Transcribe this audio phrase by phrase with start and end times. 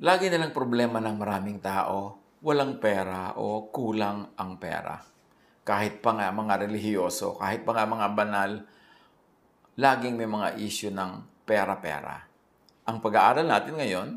[0.00, 4.96] Lagi na lang problema ng maraming tao, walang pera o kulang ang pera.
[5.60, 8.64] Kahit pa nga mga relihiyoso, kahit pa nga mga banal,
[9.76, 12.16] laging may mga issue ng pera-pera.
[12.88, 14.08] Ang pag-aaral natin ngayon,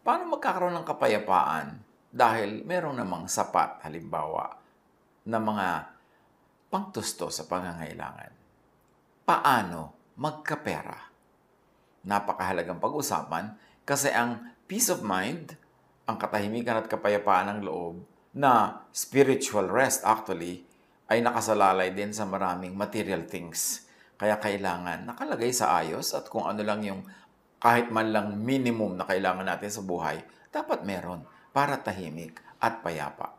[0.00, 4.56] paano magkakaroon ng kapayapaan dahil meron namang sapat, halimbawa,
[5.28, 5.68] na mga
[6.72, 8.32] pangtusto sa pangangailangan.
[9.28, 10.96] Paano magkapera?
[12.08, 13.52] Napakahalagang pag-usapan
[13.84, 15.54] kasi ang peace of mind,
[16.06, 18.02] ang katahimikan at kapayapaan ng loob,
[18.36, 20.66] na spiritual rest actually,
[21.06, 23.86] ay nakasalalay din sa maraming material things.
[24.18, 27.06] Kaya kailangan nakalagay sa ayos at kung ano lang yung
[27.62, 30.20] kahit man lang minimum na kailangan natin sa buhay,
[30.50, 33.32] dapat meron para tahimik at payapa.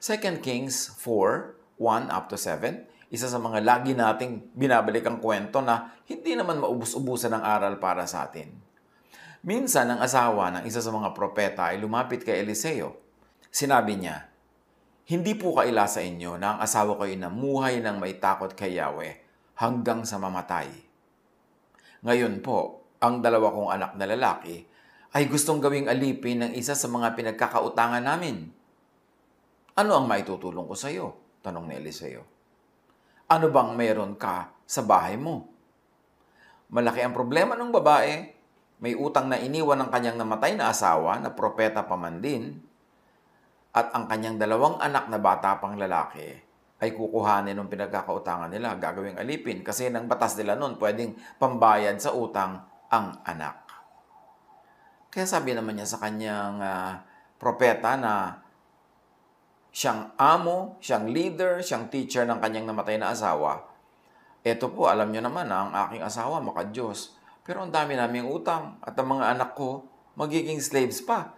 [0.00, 5.62] 2 Kings 4, 1 up to 7, isa sa mga lagi nating binabalik ang kwento
[5.62, 8.65] na hindi naman maubos-ubusan ng aral para sa atin.
[9.44, 12.96] Minsan, ang asawa ng isa sa mga propeta ay lumapit kay Eliseo.
[13.52, 14.32] Sinabi niya,
[15.06, 18.76] Hindi po kaila sa inyo na ang asawa ko ay namuhay ng may takot kay
[18.80, 19.12] Yahweh
[19.60, 20.68] hanggang sa mamatay.
[22.04, 24.66] Ngayon po, ang dalawa kong anak na lalaki
[25.16, 28.52] ay gustong gawing alipin ng isa sa mga pinagkakautangan namin.
[29.76, 31.38] Ano ang maitutulong ko sa iyo?
[31.40, 32.24] Tanong ni Eliseo.
[33.32, 35.48] Ano bang meron ka sa bahay mo?
[36.68, 38.35] Malaki ang problema ng babae
[38.80, 42.60] may utang na iniwan ng kanyang namatay na asawa na propeta pa man din,
[43.76, 46.32] at ang kanyang dalawang anak na bata pang lalaki
[46.80, 49.64] ay kukuhanin ng pinagkakautangan nila, gagawing alipin.
[49.64, 52.60] Kasi ng batas nila noon, pwedeng pambayad sa utang
[52.92, 53.64] ang anak.
[55.08, 57.00] Kaya sabi naman niya sa kanyang uh,
[57.40, 58.44] propeta na
[59.72, 63.64] siyang amo, siyang leader, siyang teacher ng kanyang namatay na asawa.
[64.44, 67.15] Ito po, alam niyo naman na ang aking asawa, maka Diyos,
[67.46, 69.86] pero ang dami naming utang at ang mga anak ko
[70.18, 71.30] magiging slaves pa.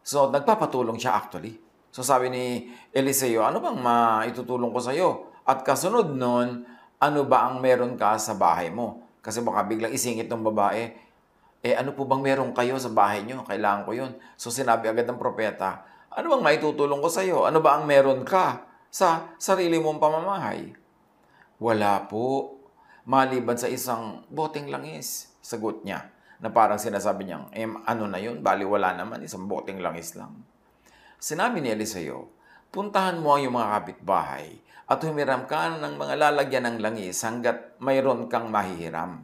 [0.00, 1.60] So, nagpapatulong siya actually.
[1.92, 5.28] So, sabi ni Eliseo, ano bang maitutulong ko sa iyo?
[5.44, 6.64] At kasunod nun,
[6.96, 9.04] ano ba ang meron ka sa bahay mo?
[9.20, 10.96] Kasi baka biglang isingit ng babae,
[11.62, 13.44] eh ano po bang meron kayo sa bahay nyo?
[13.44, 14.16] Kailangan ko yun.
[14.40, 17.44] So, sinabi agad ng propeta, ano bang maitutulong ko sa iyo?
[17.44, 20.72] Ano ba ang meron ka sa sarili mong pamamahay?
[21.60, 22.56] Wala po.
[23.02, 25.31] Maliban sa isang boteng langis.
[25.42, 26.06] Sagot niya
[26.38, 28.40] na parang sinasabi niya, eh, ano na yun?
[28.40, 30.38] Bali wala naman, isang boteng langis lang.
[31.18, 32.30] Sinabi ni Eliseo,
[32.70, 34.58] puntahan mo ang iyong mga kapitbahay
[34.90, 39.22] at humiram ka ng mga lalagyan ng langis hanggat mayroon kang mahihiram.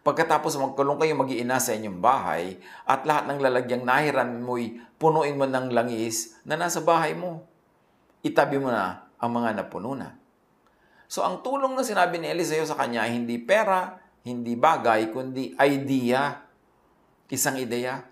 [0.00, 2.56] Pagkatapos magkulong kayo mag-iina sa inyong bahay
[2.88, 7.44] at lahat ng lalagyang nahiram mo'y punuin mo ng langis na nasa bahay mo.
[8.24, 10.16] Itabi mo na ang mga napuno na.
[11.12, 16.44] So ang tulong na sinabi ni Eliseo sa kanya hindi pera, hindi bagay, kundi idea.
[17.32, 18.04] Isang ideya.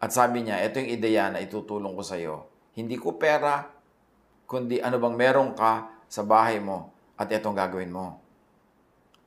[0.00, 2.48] At sabi niya, ito yung ideya na itutulong ko sa iyo.
[2.76, 3.68] Hindi ko pera,
[4.44, 8.20] kundi ano bang meron ka sa bahay mo at itong gagawin mo.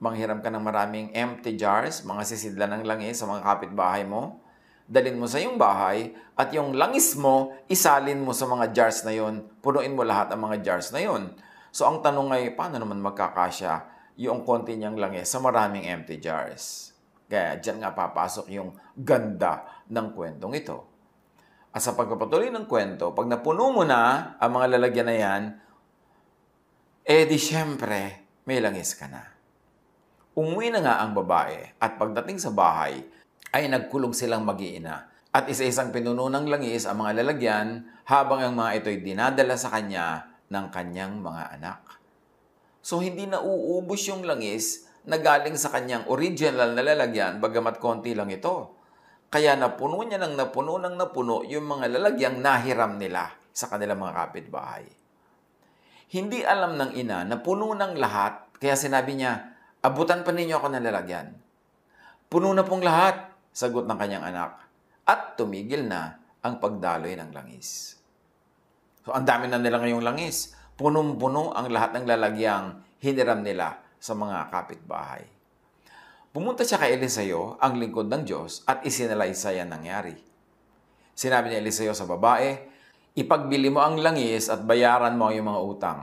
[0.01, 4.41] Manghiram ka ng maraming empty jars, mga sisidla ng langis sa mga kapitbahay mo.
[4.83, 9.13] Dalin mo sa iyong bahay at yung langis mo, isalin mo sa mga jars na
[9.15, 9.45] yon.
[9.63, 11.31] Punuin mo lahat ang mga jars na yon.
[11.71, 16.93] So ang tanong ay, paano naman magkakasya yung konti niyang langis sa maraming empty jars.
[17.25, 20.77] Kaya dyan nga papasok yung ganda ng kwentong ito.
[21.73, 25.43] At sa pagpapatuloy ng kwento, pag napuno mo na ang mga lalagyan na yan,
[27.01, 29.25] eh di syempre, may langis ka na.
[30.37, 33.01] Umuwi na nga ang babae at pagdating sa bahay,
[33.53, 35.09] ay nagkulong silang mag-iina.
[35.33, 40.29] At isa-isang pinuno ng langis ang mga lalagyan habang ang mga ito'y dinadala sa kanya
[40.49, 41.82] ng kanyang mga anak.
[42.83, 48.11] So hindi na uubos yung langis na galing sa kanyang original na lalagyan bagamat konti
[48.11, 48.75] lang ito.
[49.31, 54.13] Kaya napuno niya ng napuno ng napuno yung mga lalagyang nahiram nila sa kanilang mga
[54.19, 54.85] kapitbahay.
[56.13, 60.69] Hindi alam ng ina na puno ng lahat, kaya sinabi niya, abutan pa ninyo ako
[60.69, 61.33] ng lalagyan.
[62.29, 64.61] Puno na pong lahat, sagot ng kanyang anak.
[65.09, 67.97] At tumigil na ang pagdaloy ng langis.
[69.01, 74.17] So, ang dami na nila ngayong langis punong-puno ang lahat ng lalagyang hiniram nila sa
[74.17, 75.23] mga kapitbahay.
[76.33, 80.17] Pumunta siya kay Eliseo, ang lingkod ng Diyos, at isinalaysay ang nangyari.
[81.13, 82.73] Sinabi ni Eliseo sa babae,
[83.13, 85.99] Ipagbili mo ang langis at bayaran mo ang iyong mga utang.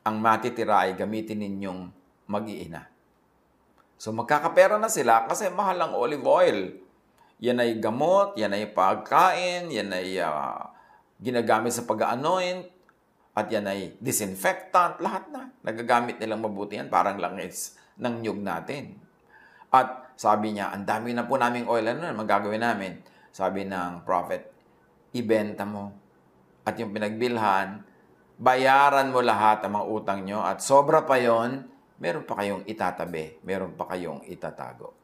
[0.00, 1.92] Ang matitira ay gamitin ninyong
[2.24, 2.88] mag-iina.
[4.00, 6.72] So magkakapera na sila kasi mahal ang olive oil.
[7.44, 10.72] Yan ay gamot, yan ay pagkain, yan ay uh,
[11.20, 12.64] ginagamit sa pag-anoint,
[13.38, 15.54] at yan ay disinfectant, lahat na.
[15.62, 18.98] Nagagamit nilang mabuti yan, parang langis ng nyug natin.
[19.70, 22.98] At sabi niya, ang dami na po naming oil, ano na magagawin namin?
[23.30, 24.50] Sabi ng prophet,
[25.14, 25.94] ibenta mo.
[26.66, 27.86] At yung pinagbilhan,
[28.42, 31.62] bayaran mo lahat ang mga utang nyo at sobra pa yon,
[32.02, 34.98] meron pa kayong itatabi, meron pa kayong itatago.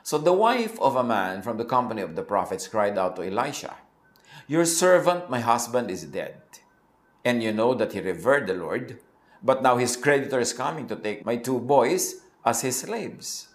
[0.00, 3.22] So the wife of a man from the company of the prophets cried out to
[3.22, 3.76] Elisha,
[4.50, 6.42] Your servant, my husband, is dead.
[7.22, 8.98] And you know that he revered the Lord,
[9.42, 13.48] but now his creditor is coming to take my two boys as his slaves.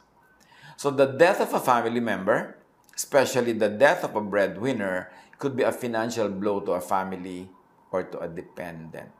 [0.80, 2.56] So the death of a family member,
[2.96, 7.50] especially the death of a breadwinner, could be a financial blow to a family
[7.92, 9.14] or to a dependent.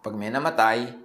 [0.00, 0.96] Pag may namatay,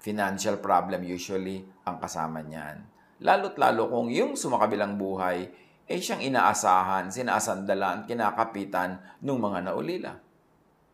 [0.00, 2.84] financial problem usually ang kasama niyan.
[3.24, 5.48] Lalo't lalo kung yung sumakabilang buhay
[5.88, 10.12] ay siyang inaasahan, sinasandalan, kinakapitan ng mga naulila.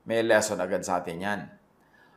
[0.08, 1.42] May lesson agad sa atin yan.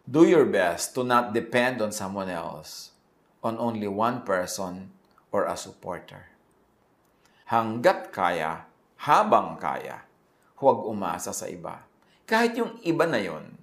[0.04, 2.92] Do your best to not depend on someone else,
[3.40, 4.92] on only one person
[5.32, 6.32] or a supporter.
[7.48, 8.68] Hanggat kaya,
[9.00, 10.04] habang kaya,
[10.60, 11.84] huwag umasa sa iba.
[12.24, 13.56] Kahit yung iba na yon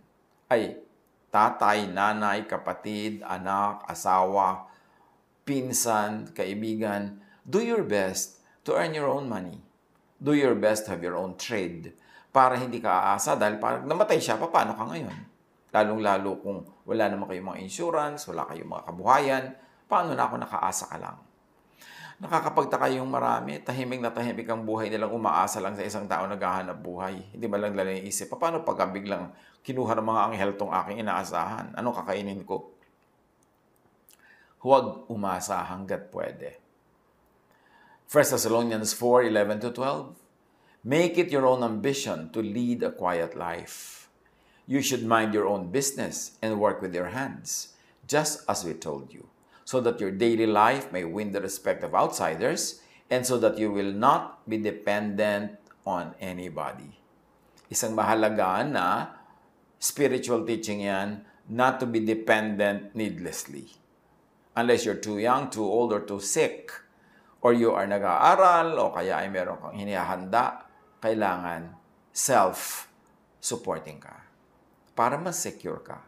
[0.53, 0.77] ay
[1.33, 4.69] tatay, nanay, kapatid, anak, asawa,
[5.49, 9.61] pinsan, kaibigan, do your best to earn your own money.
[10.21, 11.97] Do your best to have your own trade
[12.31, 15.15] para hindi ka aasa dahil parang namatay siya, paano ka ngayon?
[15.71, 19.45] Lalong-lalo kung wala naman kayong mga insurance, wala kayong mga kabuhayan,
[19.87, 21.19] paano na ako nakaasa ka lang?
[22.21, 26.77] Nakakapagtaka yung marami, tahimik na tahimik ang buhay nilang umaasa lang sa isang tao naghahanap
[26.77, 27.17] buhay.
[27.33, 29.33] Hindi ba lang lalo isip, paano pag biglang
[29.65, 31.73] kinuha ng mga anghel tong aking inaasahan?
[31.81, 32.77] Anong kakainin ko?
[34.61, 36.61] Huwag umasa hanggat pwede.
[38.13, 40.20] 1 Thessalonians 4 11 to 12.
[40.85, 44.09] Make it your own ambition to lead a quiet life.
[44.67, 47.77] You should mind your own business and work with your hands,
[48.09, 49.29] just as we told you,
[49.65, 52.81] so that your daily life may win the respect of outsiders
[53.11, 56.97] and so that you will not be dependent on anybody.
[57.69, 59.13] Isang mahalaga na
[59.79, 63.81] spiritual teaching yan, not to be dependent needlessly
[64.57, 66.73] unless you're too young, too old, or too sick,
[67.41, 70.70] or you are nag-aaral, o kaya ay meron kang hinihanda,
[71.01, 71.75] kailangan
[72.13, 74.25] self-supporting ka
[74.95, 76.05] para mas secure ka.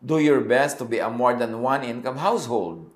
[0.00, 2.88] Do your best to be a more than one income household.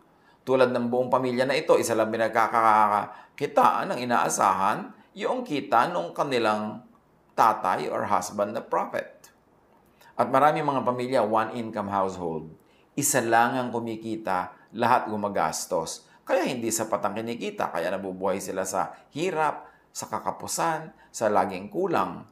[0.48, 6.80] Tulad ng buong pamilya na ito, isa lang pinagkakakitaan ng inaasahan, yung kita ng kanilang
[7.36, 9.28] tatay or husband na prophet.
[10.16, 12.48] At marami mga pamilya, one income household
[12.94, 16.06] isa lang ang kumikita, lahat gumagastos.
[16.22, 22.26] Kaya hindi sapat ang kinikita, kaya nabubuhay sila sa hirap, sa kakapusan, sa laging kulang.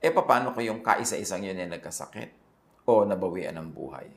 [0.00, 2.32] E paano kung kaisa-isang yun ay nagkasakit
[2.88, 4.08] o nabawian ng buhay?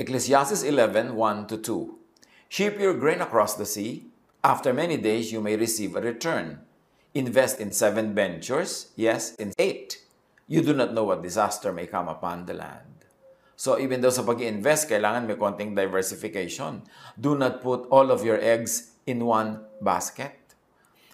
[0.00, 2.00] Ecclesiastes 11, 1-2
[2.50, 4.10] Ship your grain across the sea.
[4.42, 6.64] After many days, you may receive a return.
[7.14, 10.02] Invest in seven ventures, yes, in eight.
[10.50, 12.90] You do not know what disaster may come upon the land.
[13.60, 16.80] So even though sa pag invest kailangan may konting diversification.
[17.14, 20.39] Do not put all of your eggs in one basket.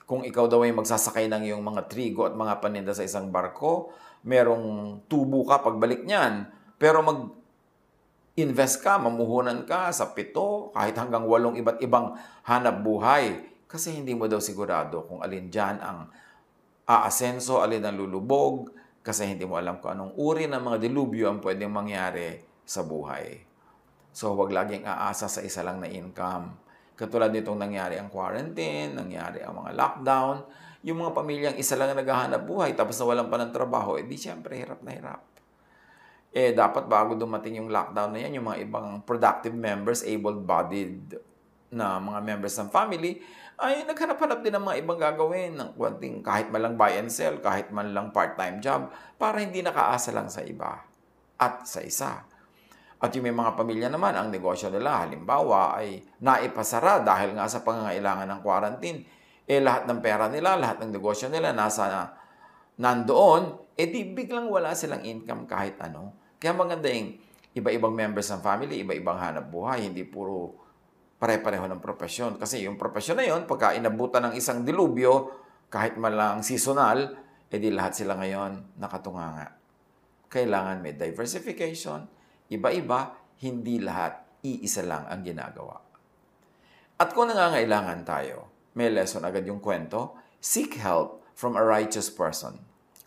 [0.07, 3.91] Kung ikaw daw ay magsasakay ng iyong mga trigo at mga paninda sa isang barko,
[4.23, 6.47] merong tubo ka pagbalik niyan.
[6.79, 7.35] Pero mag
[8.39, 12.15] invest ka, mamuhunan ka sa pito, kahit hanggang walong iba't ibang
[12.47, 13.43] hanap buhay.
[13.67, 16.07] Kasi hindi mo daw sigurado kung alin dyan ang
[16.87, 18.71] aasenso, alin ang lulubog,
[19.03, 23.43] kasi hindi mo alam kung anong uri ng mga dilubyo ang pwedeng mangyari sa buhay.
[24.15, 26.66] So, huwag laging aasa sa isa lang na income.
[26.97, 30.37] Katulad nitong nangyari ang quarantine, nangyari ang mga lockdown,
[30.81, 34.57] yung mga pamilyang isa lang ang naghahanap buhay tapos nawalan pa ng trabaho, eh, syempre
[34.57, 35.21] hirap na hirap.
[36.33, 41.21] Eh, dapat bago dumating yung lockdown na yan, yung mga ibang productive members, able-bodied
[41.73, 43.21] na mga members ng family,
[43.57, 47.41] ay naghanap-hanap din ng mga ibang gagawin ng konting kahit man lang buy and sell,
[47.41, 50.85] kahit man lang part-time job, para hindi nakaasa lang sa iba
[51.41, 52.25] at sa isa.
[52.97, 57.61] At yung may mga pamilya naman, ang negosyo nila, halimbawa, ay naipasara dahil nga sa
[57.61, 59.05] pangangailangan ng quarantine.
[59.45, 62.03] Eh lahat ng pera nila, lahat ng negosyo nila nasa na,
[62.81, 66.17] nandoon, eh di biglang wala silang income kahit ano.
[66.41, 67.21] Kaya maganda yung
[67.57, 70.57] iba-ibang members ng family, iba-ibang hanap buhay, hindi puro
[71.17, 72.37] pare-pareho ng profesyon.
[72.37, 75.33] Kasi yung profesyon na yun, pagka inabutan ng isang dilubyo,
[75.73, 77.17] kahit man lang seasonal,
[77.49, 79.57] edi lahat sila ngayon nakatunganga.
[80.29, 82.16] Kailangan may diversification,
[82.53, 85.77] iba-iba, hindi lahat iisa lang ang ginagawa.
[86.97, 92.57] At kung nangangailangan tayo, may lesson agad yung kwento, seek help from a righteous person.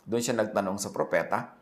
[0.06, 1.54] Doon siya nagtanong sa propeta,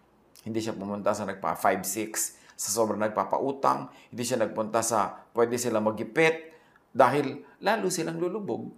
[0.45, 5.87] hindi siya pumunta sa nagpa 5-6 sa sobrang nagpapautang, hindi siya nagpunta sa pwede silang
[5.87, 6.51] magipit
[6.91, 8.75] dahil lalo silang lulubog.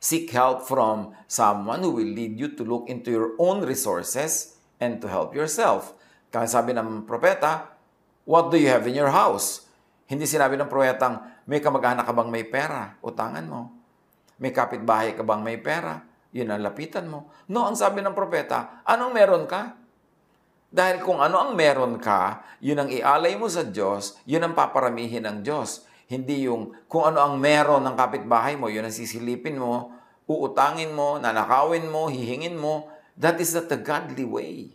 [0.00, 5.00] Seek help from someone who will lead you to look into your own resources and
[5.04, 5.96] to help yourself.
[6.34, 7.70] Kaya sabi ng propeta,
[8.26, 9.68] What do you have in your house?
[10.10, 12.96] Hindi sinabi ng propetang, may kamag-anak ka bang may pera?
[13.04, 13.70] Utangan mo.
[14.40, 16.02] May kapitbahay ka bang may pera?
[16.34, 17.30] Yun ang lapitan mo.
[17.46, 19.78] No, ang sabi ng propeta, anong meron ka?
[20.74, 25.22] Dahil kung ano ang meron ka, yun ang ialay mo sa Diyos, yun ang paparamihin
[25.22, 25.86] ng Diyos.
[26.10, 29.94] Hindi yung kung ano ang meron ng kapitbahay mo, yun ang sisilipin mo,
[30.26, 32.90] uutangin mo, nanakawin mo, hihingin mo.
[33.14, 34.74] That is not the godly way.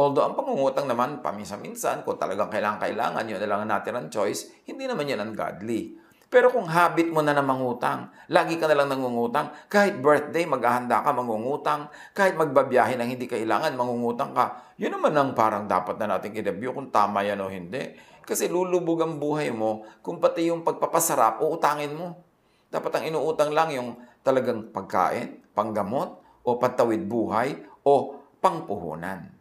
[0.00, 4.48] Although ang pangungutang naman, paminsan-minsan, kung talagang kailangan-kailangan, yun na lang ang natin ang choice,
[4.64, 5.92] hindi naman yan ang godly.
[6.32, 11.04] Pero kung habit mo na na mangutang, lagi ka na lang nangungutang, kahit birthday, maghahanda
[11.04, 16.16] ka, mangungutang, kahit magbabiyahe ng hindi kailangan, mangungutang ka, yun naman ang parang dapat na
[16.16, 17.92] natin i-review kung tama yan o hindi.
[18.24, 22.24] Kasi lulubog ang buhay mo kung pati yung pagpapasarap, uutangin mo.
[22.72, 27.52] Dapat ang inuutang lang yung talagang pagkain, panggamot, o pantawid buhay,
[27.84, 29.39] o pangpuhunan.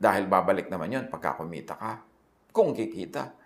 [0.00, 2.00] Dahil babalik naman yun pagka kumita ka.
[2.56, 3.36] Kung kikita.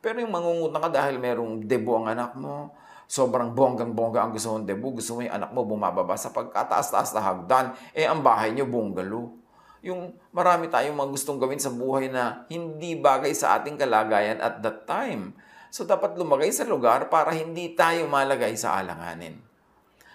[0.00, 2.72] Pero yung mangungutang ka dahil merong debo ang anak mo,
[3.04, 7.20] sobrang bonggang-bongga ang gusto mong debo, gusto mo yung anak mo bumababa sa pagkataas-taas na
[7.20, 9.36] hagdan, eh ang bahay niyo bungalo.
[9.84, 14.64] Yung marami tayong mga gustong gawin sa buhay na hindi bagay sa ating kalagayan at
[14.64, 15.36] that time.
[15.68, 19.36] So dapat lumagay sa lugar para hindi tayo malagay sa alanganin.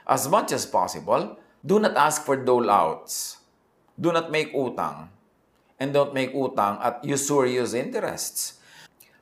[0.05, 3.41] As much as possible, do not ask for dole-outs.
[3.97, 5.14] Do not make utang.
[5.75, 8.55] And don't make utang at usurious interests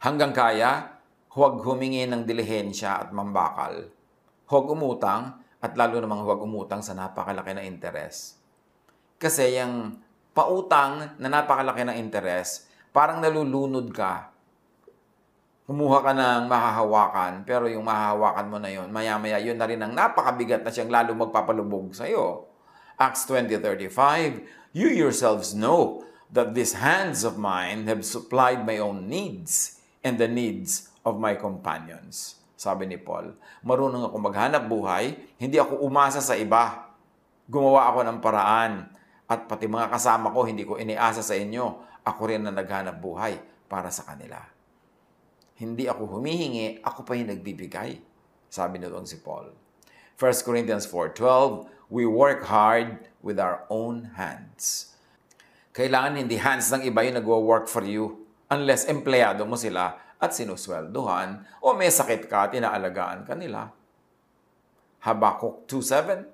[0.03, 0.99] Hanggang kaya,
[1.31, 3.87] huwag humingi ng dilihensya at mambakal.
[4.51, 8.35] Huwag umutang at lalo namang huwag umutang sa napakalaki na interes.
[9.15, 9.95] Kasi yung
[10.35, 14.27] pautang na napakalaki na interes, parang nalulunod ka.
[15.71, 19.95] Kumuha ka ng mahahawakan, pero yung mahahawakan mo na yon, maya-maya yun na rin ang
[19.95, 22.51] napakabigat na siyang lalo magpapalubog sa iyo.
[22.99, 29.77] Acts 20.35, You yourselves know that these hands of mine have supplied my own needs
[30.01, 32.41] and the needs of my companions.
[32.57, 36.89] Sabi ni Paul, marunong ako maghanap buhay, hindi ako umasa sa iba.
[37.45, 38.73] Gumawa ako ng paraan
[39.29, 41.85] at pati mga kasama ko hindi ko iniasa sa inyo.
[42.03, 43.37] Ako rin na naghanap buhay
[43.69, 44.41] para sa kanila.
[45.53, 48.01] Hindi ako humihingi, ako pa yung nagbibigay.
[48.49, 49.53] Sabi nito si Paul.
[50.17, 54.92] 1 Corinthians 4.12, We work hard with our own hands.
[55.73, 58.21] Kailangan hindi hands ng iba yung nagwo-work for you
[58.53, 63.73] unless empleyado mo sila at sinusweldohan o may sakit ka at inaalagaan ka nila.
[65.01, 66.29] Habakuk 2.7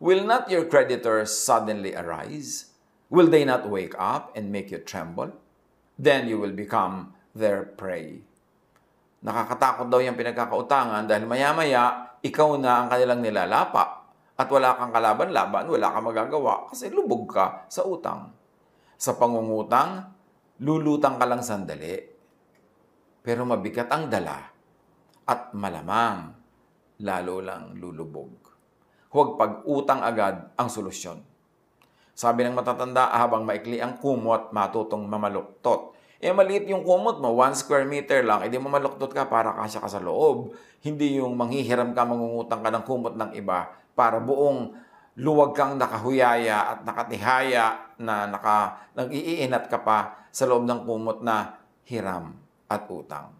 [0.00, 2.72] Will not your creditors suddenly arise?
[3.12, 5.36] Will they not wake up and make you tremble?
[6.00, 8.24] Then you will become their prey.
[9.20, 14.06] Nakakatakot daw yung pinagkakautangan dahil maya-maya, ikaw na ang kanilang nilalapa
[14.38, 18.37] at wala kang kalaban-laban, wala kang magagawa kasi lubog ka sa utang.
[18.98, 20.10] Sa pangungutang,
[20.58, 22.02] lulutang ka lang sandali,
[23.22, 24.42] pero mabigat ang dala
[25.22, 26.34] at malamang
[27.06, 28.34] lalo lang lulubog.
[29.14, 31.22] Huwag pag-utang agad ang solusyon.
[32.10, 35.94] Sabi ng matatanda, habang maikli ang kumot, matutong mamaluktot.
[36.18, 39.86] Eh, maliit yung kumot mo, 1 square meter lang, edi mamaluktot ka para kasya ka
[39.86, 40.50] sa loob.
[40.82, 44.74] Hindi yung manghihiram ka, mangungutang ka ng kumot ng iba para buong
[45.18, 51.58] luwag kang nakahuyaya at nakatihaya na naka, nag-iinat ka pa sa loob ng kumot na
[51.82, 52.38] hiram
[52.70, 53.34] at utang.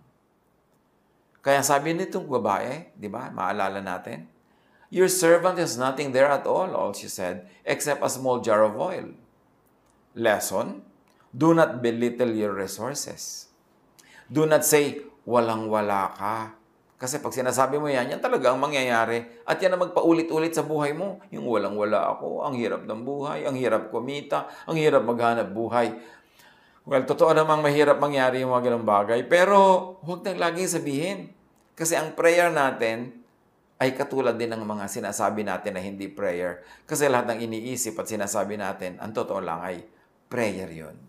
[1.38, 4.26] Kaya sabi nitong babae, di ba, maalala natin,
[4.88, 8.80] Your servant has nothing there at all, all she said, except a small jar of
[8.80, 9.12] oil.
[10.16, 10.80] Lesson,
[11.28, 13.52] do not belittle your resources.
[14.32, 16.57] Do not say, walang-wala ka.
[16.98, 19.22] Kasi pag sinasabi mo yan, yan talaga ang mangyayari.
[19.46, 21.22] At yan ang magpaulit-ulit sa buhay mo.
[21.30, 25.94] Yung walang-wala ako, ang hirap ng buhay, ang hirap kumita, ang hirap maghanap buhay.
[26.82, 31.18] Well, totoo namang mahirap mangyari yung mga ganong bagay, pero huwag nang laging sabihin.
[31.78, 33.14] Kasi ang prayer natin
[33.78, 36.66] ay katulad din ng mga sinasabi natin na hindi prayer.
[36.82, 39.86] Kasi lahat ng iniisip at sinasabi natin, ang totoo lang ay
[40.26, 41.07] prayer yon.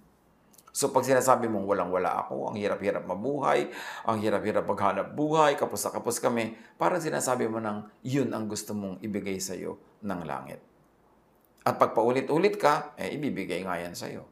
[0.79, 3.67] So pag sinasabi mong walang-wala ako, ang hirap-hirap mabuhay,
[4.07, 8.71] ang hirap-hirap maghanap buhay, kapos na kapos kami, parang sinasabi mo nang yun ang gusto
[8.71, 10.63] mong ibigay sa'yo ng langit.
[11.67, 14.23] At pag paulit-ulit ka, eh ibibigay nga yan sa'yo.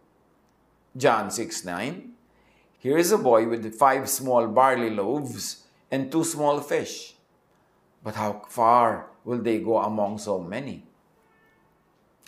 [0.96, 2.16] John 6 9.
[2.80, 7.20] Here is a boy with five small barley loaves and two small fish.
[8.00, 10.88] But how far will they go among so many?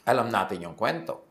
[0.04, 1.28] Alam natin yung kwento.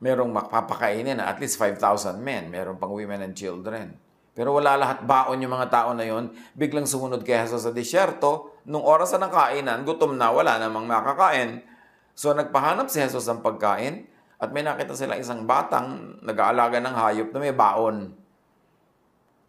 [0.00, 2.48] Merong makapakainin at least 5,000 men.
[2.48, 3.96] Merong pang women and children.
[4.32, 8.56] Pero wala lahat baon yung mga tao na yon, biglang sumunod kay Jesus sa disyerto,
[8.64, 11.60] nung oras na ng kainan, gutom na, wala namang makakain.
[12.14, 14.06] So nagpahanap si Jesus ng pagkain
[14.40, 18.16] at may nakita sila isang batang nag-aalaga ng hayop na may baon.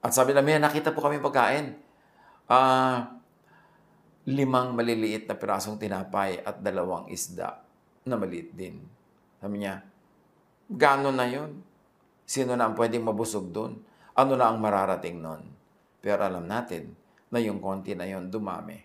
[0.01, 1.77] At sabi na, may nakita po kami pagkain.
[2.49, 3.21] Ah,
[4.25, 7.63] limang maliliit na pirasong tinapay at dalawang isda
[8.03, 8.81] na maliit din.
[9.37, 9.81] Sabi niya,
[10.71, 11.51] gano'n na yun?
[12.23, 13.75] Sino na ang pwedeng mabusog doon?
[14.15, 15.43] Ano na ang mararating nun?
[15.99, 16.95] Pero alam natin
[17.31, 18.79] na yung konti na yon dumami.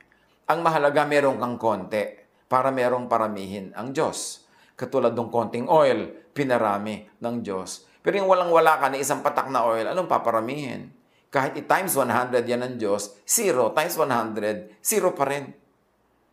[0.47, 2.03] Ang mahalaga, meron kang konti
[2.47, 4.47] para merong paramihin ang Diyos.
[4.79, 7.89] Katulad ng konting oil, pinarami ng Diyos.
[8.03, 10.95] Pero yung walang-wala ka na isang patak na oil, anong paparamihin?
[11.27, 15.51] Kahit i-times 100 yan ng Diyos, 0 times 100, 0 pa rin.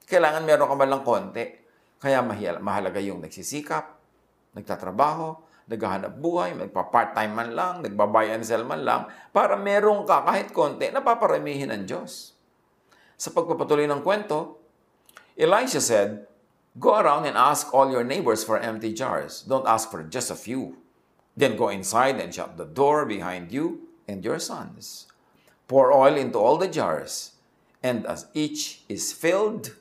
[0.05, 1.45] Kailangan meron ka man lang konti.
[1.97, 2.21] Kaya
[2.59, 4.02] mahalaga yung nagsisikap,
[4.53, 10.53] nagtatrabaho, naghahanap buhay, magpa-part-time man lang, nagba-buy and sell man lang, para meron ka kahit
[10.53, 12.37] konti na paparamihin ng Diyos.
[13.17, 14.59] Sa pagpapatuloy ng kwento,
[15.33, 16.27] Elisha said,
[16.73, 19.45] Go around and ask all your neighbors for empty jars.
[19.45, 20.81] Don't ask for just a few.
[21.37, 25.05] Then go inside and shut the door behind you and your sons.
[25.67, 27.37] Pour oil into all the jars,
[27.81, 29.77] and as each is filled,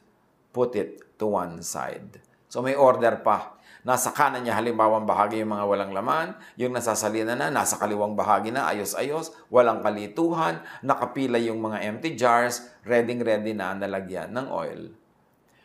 [0.53, 2.21] put it to one side.
[2.49, 3.57] So may order pa.
[3.83, 8.55] Nasa kanan niya halimbawa bahagi yung mga walang laman, yung nasasalina na, nasa kaliwang bahagi
[8.55, 14.95] na, ayos-ayos, walang kalituhan, nakapila yung mga empty jars, ready-ready na nalagyan ng oil.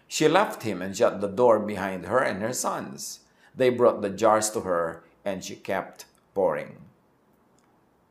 [0.09, 3.21] She left him and shut the door behind her and her sons.
[3.53, 6.81] They brought the jars to her, and she kept pouring.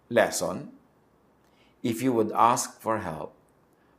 [0.07, 0.71] Lesson
[1.83, 3.35] If you would ask for help,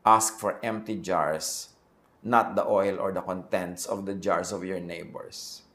[0.08, 1.76] ask for empty jars,
[2.24, 5.67] not the oil or the contents of the jars of your neighbors.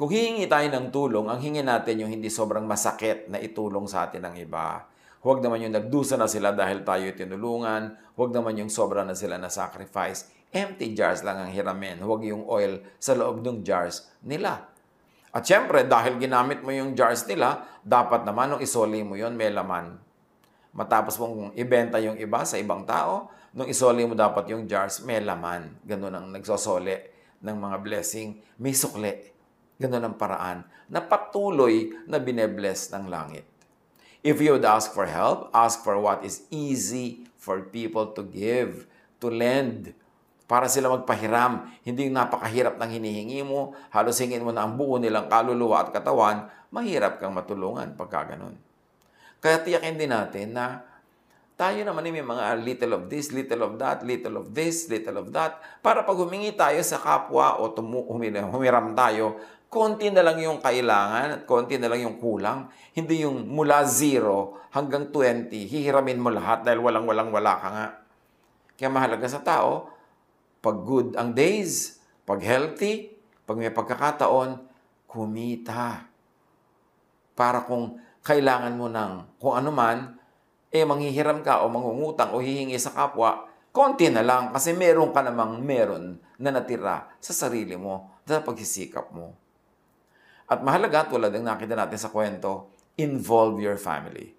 [0.00, 4.08] Kung hihingi tayo ng tulong, ang hingi natin yung hindi sobrang masakit na itulong sa
[4.08, 4.88] atin ng iba.
[5.20, 8.00] Huwag naman yung nagdusa na sila dahil tayo tinulungan.
[8.16, 10.32] Huwag naman yung sobra na sila na sacrifice.
[10.56, 12.00] Empty jars lang ang hiramin.
[12.00, 14.72] Huwag yung oil sa loob ng jars nila.
[15.36, 19.52] At syempre, dahil ginamit mo yung jars nila, dapat naman nung isoli mo yon may
[19.52, 20.00] laman.
[20.72, 25.20] Matapos mong ibenta yung iba sa ibang tao, nung isoli mo dapat yung jars, may
[25.20, 25.76] laman.
[25.84, 26.96] Ganun ang nagsosoli
[27.44, 28.40] ng mga blessing.
[28.56, 29.39] May sukli.
[29.80, 33.48] Ganun ang paraan na patuloy na binebless ng langit.
[34.20, 38.84] If you would ask for help, ask for what is easy for people to give,
[39.24, 39.96] to lend,
[40.44, 41.64] para sila magpahiram.
[41.80, 45.94] Hindi yung napakahirap ng hinihingi mo, halos hingin mo na ang buo nilang kaluluwa at
[45.94, 48.58] katawan, mahirap kang matulungan pagka ganun.
[49.40, 50.84] Kaya tiyakin din natin na
[51.56, 55.28] tayo naman may mga little of this, little of that, little of this, little of
[55.32, 59.36] that, para pag humingi tayo sa kapwa o tumu- humiram tayo,
[59.70, 62.66] konti na lang yung kailangan at konti na lang yung kulang.
[62.90, 67.86] Hindi yung mula zero hanggang 20, hihiramin mo lahat dahil walang-walang wala ka nga.
[68.74, 69.94] Kaya mahalaga sa tao,
[70.58, 73.14] pag good ang days, pag healthy,
[73.46, 74.58] pag may pagkakataon,
[75.06, 76.10] kumita.
[77.38, 80.18] Para kung kailangan mo ng kung ano man,
[80.74, 85.22] eh manghihiram ka o mangungutang o hihingi sa kapwa, konti na lang kasi meron ka
[85.22, 89.49] namang meron na natira sa sarili mo sa pagsisikap mo.
[90.50, 94.34] At mahalaga, tulad ng nakita natin sa kwento, involve your family.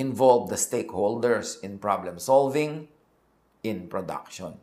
[0.00, 2.88] Involve the stakeholders in problem solving,
[3.60, 4.56] in production.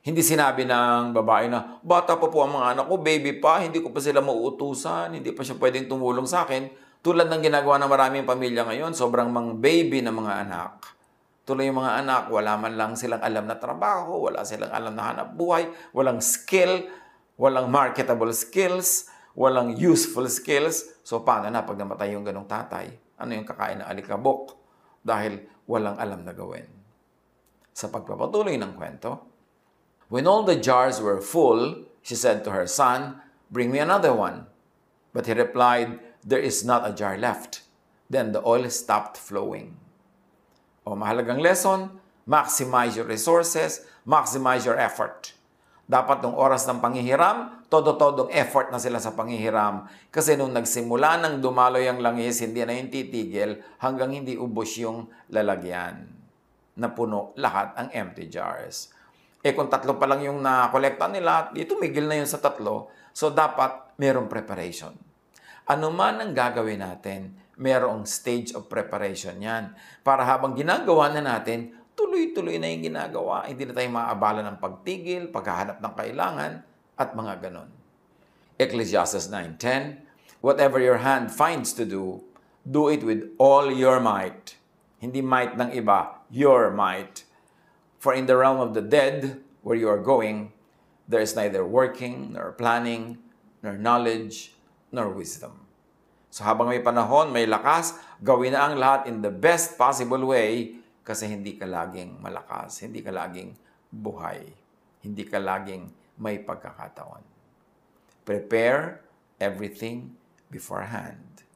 [0.00, 3.84] Hindi sinabi ng babae na, bata pa po ang mga anak ko, baby pa, hindi
[3.84, 6.72] ko pa sila mauutusan, hindi pa siya pwedeng tumulong sa akin.
[7.04, 10.96] Tulad ng ginagawa ng maraming pamilya ngayon, sobrang mga baby na mga anak.
[11.44, 15.04] Tuloy yung mga anak, wala man lang silang alam na trabaho, wala silang alam na
[15.12, 16.88] hanap buhay, walang skill,
[17.36, 20.98] walang marketable skills, walang useful skills.
[21.06, 22.90] So, paano na pag namatay yung ganong tatay?
[23.22, 24.58] Ano yung kakain ng alikabok?
[24.98, 26.66] Dahil walang alam na gawin.
[27.70, 29.30] Sa pagpapatuloy ng kwento,
[30.10, 33.22] When all the jars were full, she said to her son,
[33.52, 34.50] Bring me another one.
[35.14, 37.62] But he replied, There is not a jar left.
[38.10, 39.76] Then the oil stopped flowing.
[40.88, 45.36] O mahalagang lesson, maximize your resources, maximize your effort.
[45.88, 49.88] Dapat nung oras ng panghihiram, todo-todong effort na sila sa panghihiram.
[50.12, 55.08] Kasi nung nagsimula ng dumaloy ang langis, hindi na yung titigil hanggang hindi ubos yung
[55.32, 56.04] lalagyan.
[56.76, 58.92] Napuno lahat ang empty jars.
[59.40, 62.92] Eh kung tatlo pa lang yung nakolekta nila, di tumigil na yun sa tatlo.
[63.16, 64.92] So dapat merong preparation.
[65.72, 69.72] Ano man ang gagawin natin, merong stage of preparation yan.
[70.04, 73.50] Para habang ginagawa na natin, tuloy-tuloy na yung ginagawa.
[73.50, 76.52] Hindi na tayo maabala ng pagtigil, paghahanap ng kailangan,
[76.94, 77.70] at mga ganon.
[78.54, 80.06] Ecclesiastes 9.10
[80.38, 82.22] Whatever your hand finds to do,
[82.68, 84.60] Do it with all your might.
[85.00, 87.24] Hindi might ng iba, your might.
[87.96, 90.52] For in the realm of the dead, where you are going,
[91.08, 93.24] there is neither working, nor planning,
[93.64, 94.52] nor knowledge,
[94.92, 95.64] nor wisdom.
[96.28, 100.76] So habang may panahon, may lakas, gawin na ang lahat in the best possible way
[101.08, 103.56] kasi hindi ka laging malakas, hindi ka laging
[103.88, 104.44] buhay,
[105.00, 105.88] hindi ka laging
[106.20, 107.24] may pagkakataon.
[108.28, 109.00] Prepare
[109.40, 110.20] everything
[110.52, 111.48] beforehand.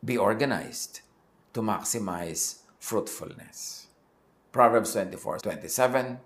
[0.00, 1.04] Be organized
[1.52, 3.92] to maximize fruitfulness.
[4.48, 6.16] Proverbs 24, 27,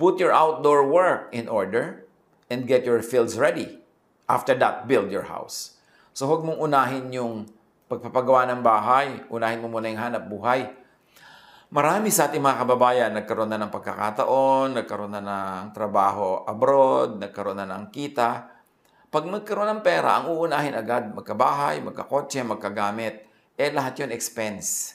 [0.00, 2.08] Put your outdoor work in order
[2.48, 3.84] and get your fields ready.
[4.28, 5.76] After that, build your house.
[6.16, 7.44] So huwag mong unahin yung
[7.88, 9.20] pagpapagawa ng bahay.
[9.28, 10.72] Unahin mo muna yung hanap buhay.
[11.66, 17.58] Marami sa ating mga kababayan nagkaroon na ng pagkakataon, nagkaroon na ng trabaho abroad, nagkaroon
[17.58, 18.54] na ng kita.
[19.10, 23.26] Pag magkaroon ng pera, ang uunahin agad, magkabahay, magkakotse, magkagamit,
[23.58, 24.94] eh lahat yun expense.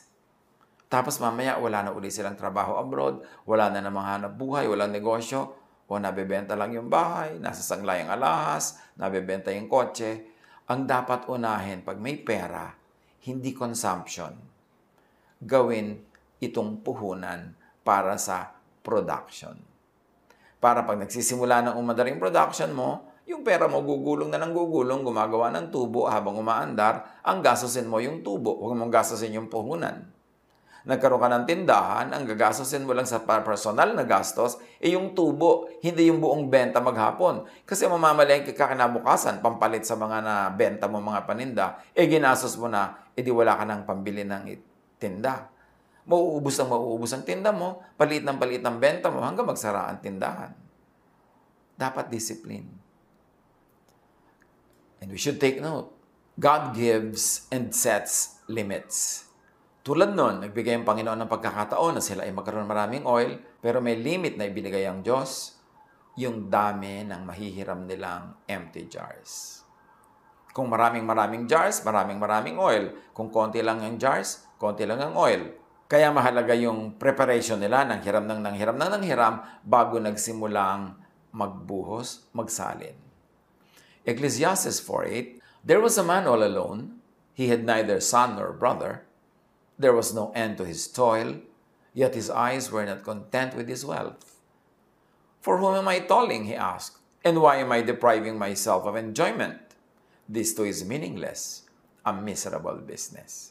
[0.88, 5.51] Tapos mamaya wala na uli silang trabaho abroad, wala na namang hanap buhay, walang negosyo,
[5.91, 10.23] o nabebenta lang yung bahay, nasa sanglay ang alahas, nabebenta yung kotse.
[10.71, 12.71] Ang dapat unahin pag may pera,
[13.27, 14.39] hindi consumption.
[15.43, 16.11] Gawin
[16.41, 17.54] itong puhunan
[17.86, 19.56] para sa production.
[20.58, 25.54] Para pag nagsisimula ng umadaring production mo, yung pera mo gugulong na ng gugulong, gumagawa
[25.54, 30.12] ng tubo habang umaandar, ang gastusin mo yung tubo, huwag mong gastusin yung puhunan
[30.82, 35.13] nagkaroon ka ng tindahan, ang gagastosin mo lang sa personal na gastos, ay eh yung
[35.13, 37.45] tubo, hindi yung buong benta maghapon.
[37.69, 42.65] Kasi mamamalengke ka kinabukasan, pampalit sa mga na benta mo mga paninda, eh ginastos mo
[42.65, 44.43] na, eh wala ka ng pambili ng
[44.97, 45.49] tinda.
[46.10, 50.02] Mauubos ang mauubos ang tinda mo, palit ng palit ng benta mo hanggang magsara ang
[50.02, 50.54] tindahan.
[51.78, 52.70] Dapat discipline.
[55.02, 55.94] And we should take note.
[56.38, 59.30] God gives and sets limits.
[59.82, 63.98] Tulad nun, nagbigay ang Panginoon ng pagkakataon na sila ay magkaroon maraming oil, pero may
[63.98, 65.58] limit na ibinigay ang Diyos,
[66.22, 69.66] yung dami ng mahihiram nilang empty jars.
[70.52, 72.92] Kung maraming maraming jars, maraming maraming oil.
[73.16, 75.50] Kung konti lang yung jars, konti lang ang oil.
[75.91, 80.95] Kaya mahalaga yung preparation nila ng hiram ng nang hiram ng nang hiram bago nagsimulang
[81.36, 82.95] magbuhos, magsalin.
[84.08, 87.04] Ecclesiastes 4.8 There was a man all alone.
[87.36, 89.04] He had neither son nor brother.
[89.75, 91.43] There was no end to his toil,
[91.91, 94.39] yet his eyes were not content with his wealth.
[95.43, 96.47] For whom am I toiling?
[96.47, 99.60] he asked, and why am I depriving myself of enjoyment?
[100.23, 101.67] This too is meaningless,
[102.08, 103.51] a miserable business.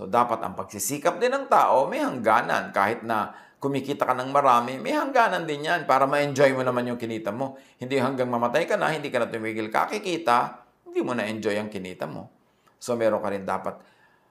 [0.00, 2.72] So dapat ang pagsisikap din ng tao may hangganan.
[2.72, 6.96] Kahit na kumikita ka ng marami, may hangganan din yan para ma-enjoy mo naman yung
[6.96, 7.60] kinita mo.
[7.76, 12.08] Hindi hanggang mamatay ka na, hindi ka na tumigil kakikita, hindi mo na-enjoy ang kinita
[12.08, 12.32] mo.
[12.80, 13.76] So meron ka rin dapat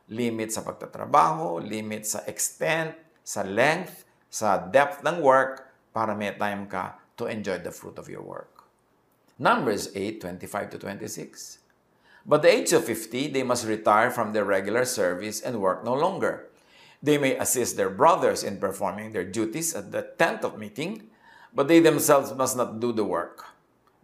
[0.10, 6.66] limit sa pagtatrabaho, limit sa extent, sa length, sa depth ng work para may time
[6.66, 8.66] ka to enjoy the fruit of your work.
[9.38, 11.69] Numbers 8, 25 to 26.
[12.26, 15.94] But the age of 50, they must retire from their regular service and work no
[15.94, 16.50] longer.
[17.02, 21.08] They may assist their brothers in performing their duties at the tent of meeting,
[21.56, 23.46] but they themselves must not do the work.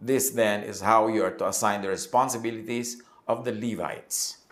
[0.00, 4.44] This then is how you are to assign the responsibilities of the Levites.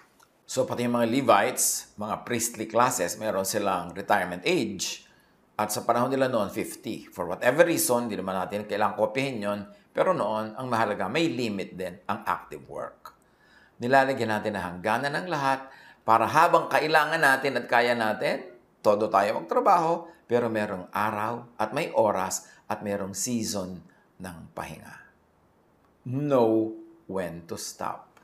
[0.44, 5.08] So pati mga Levites, mga priestly classes, meron silang retirement age.
[5.54, 7.14] At sa panahon nila noon, 50.
[7.14, 9.60] For whatever reason, hindi naman natin kailangang kopyahin yon.
[9.94, 13.13] Pero noon, ang mahalaga, may limit din ang active work.
[13.82, 15.66] Nilalagyan natin na hangganan ng lahat
[16.06, 18.44] para habang kailangan natin at kaya natin,
[18.84, 23.80] todo tayo magtrabaho, pero merong araw at may oras at merong season
[24.20, 25.04] ng pahinga.
[26.04, 26.76] Know
[27.08, 28.20] when to stop.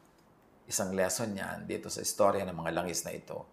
[0.68, 3.48] Isang lesson niyan dito sa istorya ng mga langis na ito.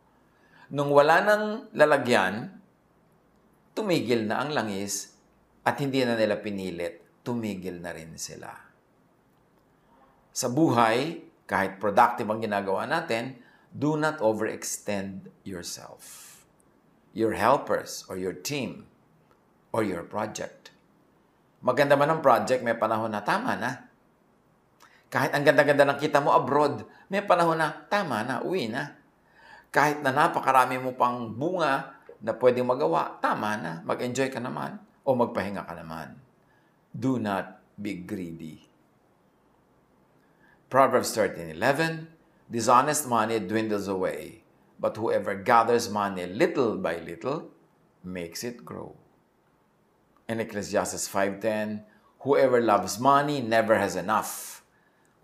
[0.69, 2.51] Nung wala nang lalagyan,
[3.71, 5.15] tumigil na ang langis
[5.63, 8.51] at hindi na nila pinilit, tumigil na rin sila.
[10.31, 13.39] Sa buhay, kahit productive ang ginagawa natin,
[13.71, 16.43] do not overextend yourself,
[17.15, 18.83] your helpers or your team
[19.71, 20.75] or your project.
[21.63, 23.87] Maganda man ang project, may panahon na tama na.
[25.07, 28.99] Kahit ang ganda-ganda ng kita mo abroad, may panahon na tama na, uwi na.
[29.71, 35.15] Kahit na napakarami mo pang bunga na pwedeng magawa, tama na, mag-enjoy ka naman o
[35.15, 36.19] magpahinga ka naman.
[36.91, 38.67] Do not be greedy.
[40.69, 42.07] Proverbs 13:11
[42.51, 44.43] Dishonest money dwindles away,
[44.79, 47.51] but whoever gathers money little by little
[48.03, 48.95] makes it grow.
[50.27, 51.85] In Ecclesiastes 5:10,
[52.19, 54.57] whoever loves money never has enough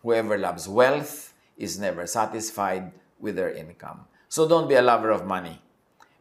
[0.03, 4.03] Whoever loves wealth is never satisfied with their income.
[4.27, 5.63] So don't be a lover of money.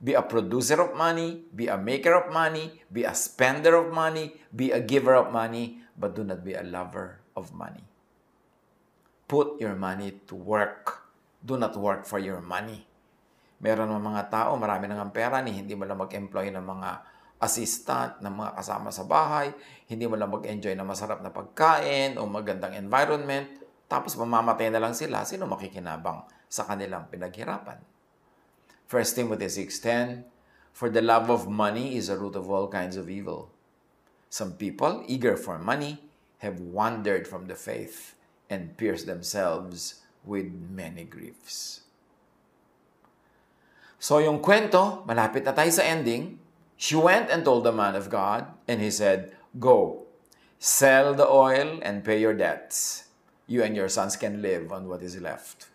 [0.02, 4.38] Be a producer of money, be a maker of money, be a spender of money,
[4.54, 7.82] be a giver of money, but do not be a lover of money.
[9.32, 11.08] Put your money to work.
[11.40, 12.84] Do not work for your money.
[13.64, 16.90] Meron ng mga tao, marami nang ang pera ni hindi mo lang mag-employ ng mga
[17.40, 19.48] assistant, ng mga kasama sa bahay,
[19.88, 23.48] hindi mo lang mag-enjoy ng masarap na pagkain o magandang environment,
[23.88, 27.80] tapos mamamatay na lang sila, sino makikinabang sa kanilang pinaghirapan?
[28.84, 30.28] 1 Timothy 6.10
[30.76, 33.48] For the love of money is a root of all kinds of evil.
[34.28, 36.04] Some people, eager for money,
[36.44, 38.12] have wandered from the faith
[38.50, 41.82] and pierced themselves with many griefs.
[44.02, 46.38] So yung kwento, malapit na tayo sa ending.
[46.74, 50.10] She went and told the man of God, and he said, Go,
[50.58, 53.06] sell the oil and pay your debts.
[53.46, 55.70] You and your sons can live on what is left.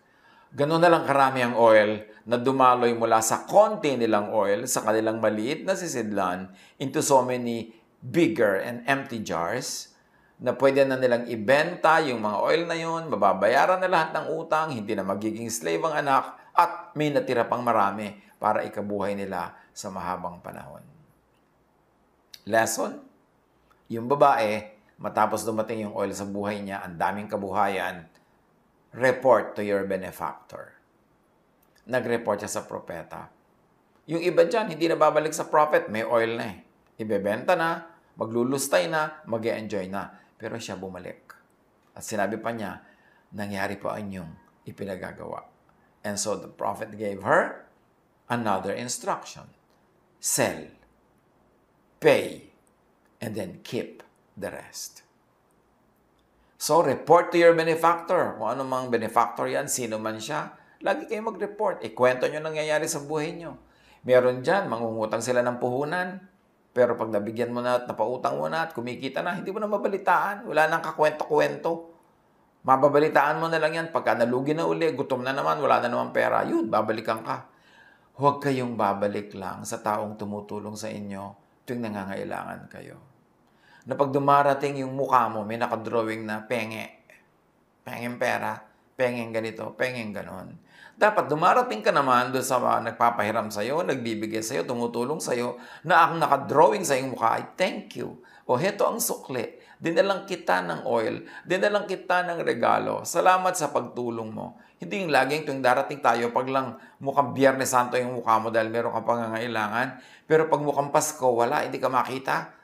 [0.52, 5.20] Ganun na lang karami ang oil na dumaloy mula sa konti nilang oil sa kanilang
[5.20, 9.96] maliit na sisidlan into so many bigger and empty jars
[10.38, 14.70] na pwede na nilang ibenta yung mga oil na yun, mababayaran na lahat ng utang,
[14.70, 19.90] hindi na magiging slave ang anak, at may natira pang marami para ikabuhay nila sa
[19.90, 20.86] mahabang panahon.
[22.46, 23.02] Lesson?
[23.90, 28.06] Yung babae, matapos dumating yung oil sa buhay niya, ang daming kabuhayan,
[28.94, 30.78] report to your benefactor.
[31.90, 33.30] Nag-report siya sa propeta.
[34.06, 36.58] Yung iba dyan, hindi na babalik sa prophet, may oil na eh.
[36.98, 40.27] Ibebenta na, maglulustay na, mag enjoy na.
[40.38, 41.34] Pero siya bumalik.
[41.98, 42.82] At sinabi pa niya,
[43.34, 44.32] nangyari po ang inyong
[44.70, 45.50] ipinagagawa.
[46.06, 47.68] And so the prophet gave her
[48.30, 49.50] another instruction.
[50.22, 50.70] Sell,
[52.00, 52.54] pay,
[53.22, 54.06] and then keep
[54.38, 55.02] the rest.
[56.58, 58.34] So, report to your benefactor.
[58.42, 61.86] Kung ano mang benefactor yan, sino man siya, lagi kayo mag-report.
[61.86, 63.62] Ikwento nyo nangyayari sa buhay nyo.
[64.02, 66.18] Meron dyan, mangungutang sila ng puhunan.
[66.78, 69.66] Pero pag nabigyan mo na at napautang mo na at kumikita na, hindi mo na
[69.66, 70.46] mabalitaan.
[70.46, 71.90] Wala nang kakwento-kwento.
[72.62, 73.88] Mababalitaan mo na lang yan.
[73.90, 77.50] Pagka nalugi na uli, gutom na naman, wala na naman pera, yun, babalikan ka.
[78.22, 81.34] Huwag kayong babalik lang sa taong tumutulong sa inyo
[81.66, 83.02] tuwing nangangailangan kayo.
[83.90, 86.94] Na pag dumarating yung mukha mo, may nakadrawing na penge.
[87.82, 88.54] Pengeng pera,
[88.98, 90.58] pengeng ganito, pengeng ganon.
[90.98, 96.18] Dapat dumarating ka naman doon sa uh, nagpapahiram sa'yo, nagbibigay sa'yo, tumutulong sa'yo, na ang
[96.18, 98.18] nakadrawing sa iyong mukha ay thank you.
[98.50, 99.46] O heto ang sukli
[99.78, 101.22] Dinalang kita ng oil.
[101.46, 103.06] Dinalang kita ng regalo.
[103.06, 104.58] Salamat sa pagtulong mo.
[104.82, 108.74] Hindi yung laging tuwing darating tayo, pag lang mukhang Biyernes Santo yung mukha mo dahil
[108.74, 110.02] meron ka pangangailangan.
[110.26, 112.58] Pero pag mukhang Pasko, wala, hindi ka makita.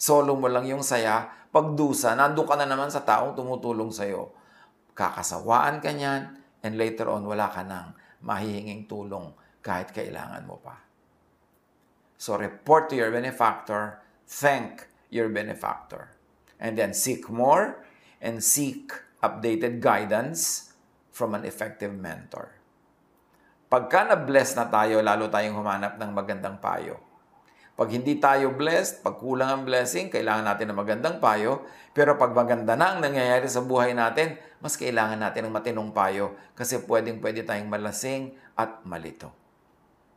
[0.00, 1.28] Solo mo lang yung saya.
[1.52, 4.43] Pagdusa, nandun ka na naman sa taong tumutulong sa'yo.
[4.94, 6.22] Kakasawaan ka niyan,
[6.62, 7.92] and later on, wala ka nang
[8.24, 10.80] mahihinging tulong kahit kailangan mo pa.
[12.16, 16.14] So report to your benefactor, thank your benefactor
[16.58, 17.84] and then seek more
[18.24, 18.88] and seek
[19.20, 20.72] updated guidance
[21.12, 22.56] from an effective mentor.
[23.68, 26.96] Pagka na-bless na tayo, lalo tayong humanap ng magandang payo.
[27.74, 31.66] Pag hindi tayo blessed, pag kulang ang blessing, kailangan natin ng magandang payo.
[31.90, 36.32] Pero pag maganda na ang nangyayari sa buhay natin, mas kailangan natin ng matinong payo
[36.56, 39.28] kasi pwedeng pwede tayong malasing at malito.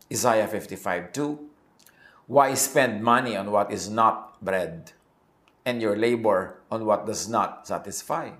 [0.07, 4.95] Isaiah 55.2 Why spend money on what is not bread?
[5.67, 8.31] and your labor on what does not satisfy.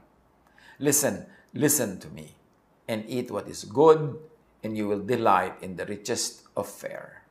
[0.80, 2.40] Listen, listen to me,
[2.88, 4.16] and eat what is good,
[4.64, 7.28] and you will delight in the richest of fare.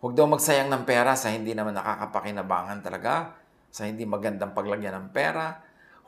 [0.00, 3.36] Huwag daw magsayang ng pera sa hindi naman nakakapakinabangan talaga,
[3.68, 5.52] sa hindi magandang paglagyan ng pera.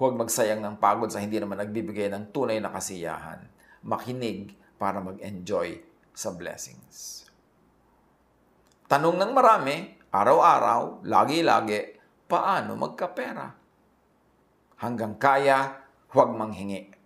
[0.01, 3.45] Huwag magsayang ng pagod sa hindi naman nagbibigay ng tunay na kasiyahan.
[3.85, 5.77] Makinig para mag-enjoy
[6.17, 7.29] sa blessings.
[8.89, 13.53] Tanong ng marami, araw-araw, lagi-lagi, paano magkapera.
[14.81, 15.85] Hanggang kaya,
[16.17, 16.97] huwag manghingi.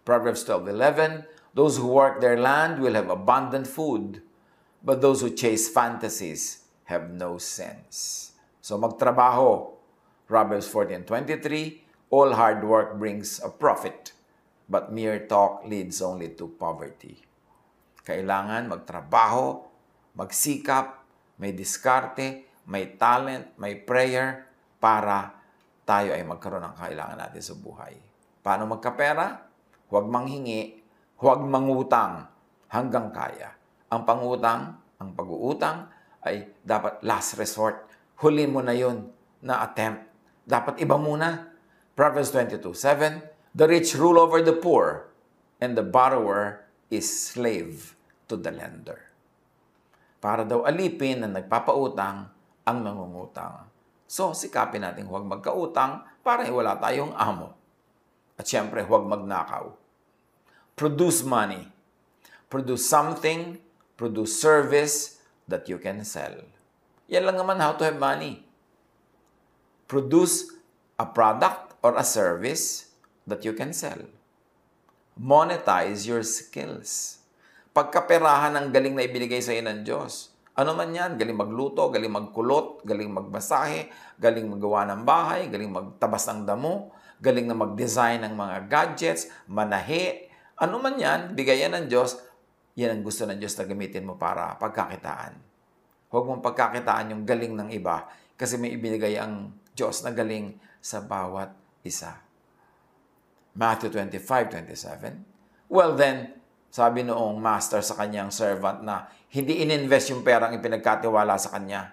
[0.00, 4.24] Proverbs 12.11 Those who work their land will have abundant food,
[4.80, 8.32] but those who chase fantasies have no sense.
[8.64, 9.76] So magtrabaho.
[10.24, 11.81] Proverbs 14.23
[12.12, 14.12] All hard work brings a profit,
[14.68, 17.16] but mere talk leads only to poverty.
[18.04, 19.64] Kailangan magtrabaho,
[20.12, 21.00] magsikap,
[21.40, 24.44] may diskarte, may talent, may prayer
[24.76, 25.32] para
[25.88, 27.96] tayo ay magkaroon ng kailangan natin sa buhay.
[28.44, 29.48] Paano magkapera?
[29.88, 30.84] Huwag manghingi,
[31.16, 32.28] huwag mangutang
[32.68, 33.56] hanggang kaya.
[33.88, 35.88] Ang pangutang, ang pag-uutang
[36.28, 37.88] ay dapat last resort.
[38.20, 39.08] Huli mo na yun
[39.40, 40.04] na attempt.
[40.44, 41.51] Dapat iba muna.
[41.92, 43.20] Proverbs 22:7
[43.52, 45.12] The rich rule over the poor,
[45.60, 47.92] and the borrower is slave
[48.32, 49.12] to the lender.
[50.16, 52.32] Para daw alipin na nagpapautang
[52.64, 53.68] ang nangungutang.
[54.08, 57.52] So, sikapin natin huwag magkautang para wala tayong amo.
[58.40, 59.76] At syempre, huwag magnakaw.
[60.72, 61.68] Produce money.
[62.48, 63.60] Produce something,
[64.00, 66.40] produce service that you can sell.
[67.12, 68.48] Yan lang naman how to have money.
[69.88, 70.48] Produce
[70.96, 72.94] a product or a service
[73.26, 73.98] that you can sell.
[75.18, 77.20] Monetize your skills.
[77.74, 80.32] Pagkaperahan ng galing na ibinigay sa iyo ng Diyos.
[80.52, 83.88] Ano man yan, galing magluto, galing magkulot, galing magbasahe,
[84.20, 86.92] galing magawa ng bahay, galing magtabas ng damo,
[87.24, 90.28] galing na mag-design ng mga gadgets, manahe,
[90.60, 92.20] ano man yan, bigayan ng Diyos,
[92.76, 95.40] yan ang gusto ng Diyos na gamitin mo para pagkakitaan.
[96.12, 98.04] Huwag mong pagkakitaan yung galing ng iba
[98.36, 102.18] kasi may ibinigay ang Diyos na galing sa bawat isa.
[103.52, 105.68] Matthew 25:27.
[105.68, 106.40] Well then,
[106.72, 111.92] sabi noong master sa kanyang servant na hindi ininvest yung perang ipinagkatiwala sa kanya.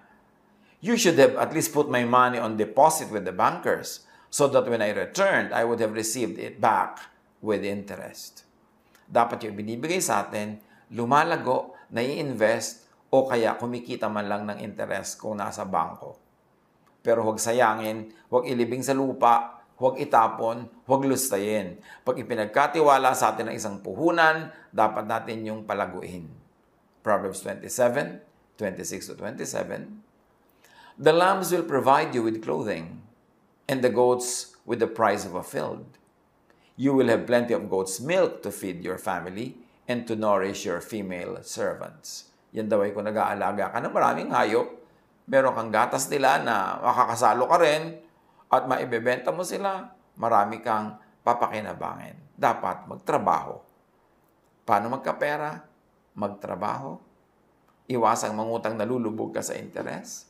[0.80, 4.63] You should have at least put my money on deposit with the bankers so that
[4.71, 7.04] when I returned, I would have received it back
[7.43, 8.47] with interest.
[9.04, 10.63] Dapat yung binibigay sa atin,
[10.95, 16.15] lumalago, nai-invest, o kaya kumikita man lang ng interest kung nasa bangko.
[17.02, 21.79] Pero huwag sayangin, huwag ilibing sa lupa, huwag itapon, huwag lustayin.
[22.03, 26.27] Pag ipinagkatiwala sa atin ng isang puhunan, dapat natin yung palaguin.
[26.99, 28.19] Proverbs 27,
[28.59, 30.99] 26 to 27.
[30.99, 32.99] The lambs will provide you with clothing,
[33.71, 35.87] and the goats with the price of a field.
[36.75, 39.55] You will have plenty of goat's milk to feed your family
[39.87, 42.27] and to nourish your female servants.
[42.51, 44.67] Yan daw ay kung nag-aalaga ka ng maraming hayop,
[45.29, 48.08] meron kang gatas nila na makakasalo ka rin,
[48.49, 52.17] at maibebenta mo sila, marami kang papakinabangin.
[52.33, 53.62] Dapat magtrabaho.
[54.65, 55.62] Paano magkapera?
[56.17, 56.97] Magtrabaho.
[57.89, 60.29] Iwasang mangutang nalulubog ka sa interes.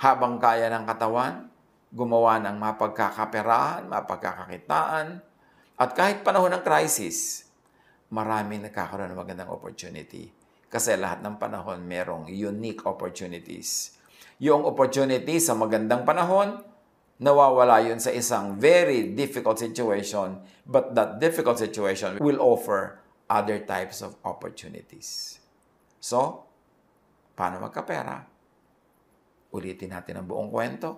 [0.00, 1.48] Habang kaya ng katawan,
[1.92, 5.20] gumawa ng mapagkakaperahan, mapagkakakitaan.
[5.80, 7.48] At kahit panahon ng crisis,
[8.12, 10.28] marami nagkakaroon ng magandang opportunity.
[10.68, 13.96] Kasi lahat ng panahon merong unique opportunities.
[14.40, 16.62] Yung opportunity sa magandang panahon,
[17.20, 24.00] nawawala yun sa isang very difficult situation, but that difficult situation will offer other types
[24.00, 25.38] of opportunities.
[26.00, 26.48] So,
[27.36, 28.24] paano magkapera?
[29.52, 30.88] Ulitin natin ang buong kwento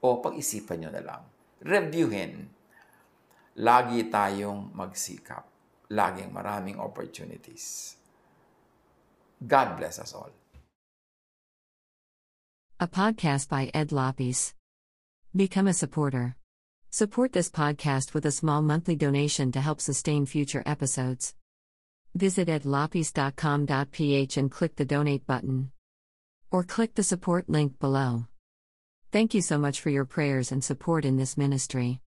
[0.00, 1.22] o pag-isipan nyo na lang.
[1.60, 2.48] Reviewin.
[3.60, 5.44] Lagi tayong magsikap.
[5.92, 7.98] Laging maraming opportunities.
[9.42, 10.32] God bless us all.
[12.80, 14.56] A podcast by Ed Lopes.
[15.36, 16.34] Become a supporter.
[16.90, 21.36] Support this podcast with a small monthly donation to help sustain future episodes.
[22.16, 25.70] Visit edlopes.com.ph and click the donate button.
[26.50, 28.26] Or click the support link below.
[29.12, 32.00] Thank you so much for your prayers and support in this ministry.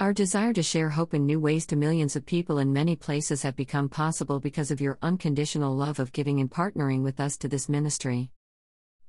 [0.00, 3.42] Our desire to share hope in new ways to millions of people in many places
[3.42, 7.48] have become possible because of your unconditional love of giving and partnering with us to
[7.48, 8.30] this ministry.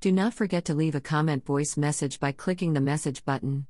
[0.00, 3.66] Do not forget to leave a comment voice message by clicking the message button.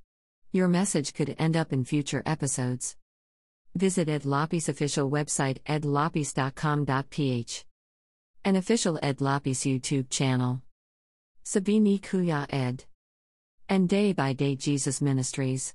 [0.53, 2.97] Your message could end up in future episodes.
[3.75, 7.65] Visit Ed Lopes' official website edlopes.com.ph.
[8.45, 10.63] An official Ed Lopes YouTube channel.
[11.45, 12.85] Sabini Kuya Ed.
[13.69, 15.75] And Day by Day Jesus Ministries.